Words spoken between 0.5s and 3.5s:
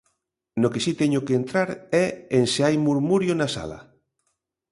No que si teño que entrar é en se hai murmurio na